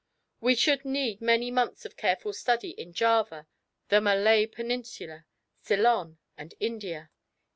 We 0.39 0.55
should 0.55 0.83
need 0.83 1.21
many 1.21 1.51
months 1.51 1.85
of 1.85 1.95
careful 1.95 2.33
study 2.33 2.71
in 2.71 2.91
Java, 2.91 3.45
the 3.89 4.01
Malay 4.01 4.47
Peninsula, 4.47 5.27
Ceylon 5.61 6.17
and 6.35 6.55
India. 6.59 7.11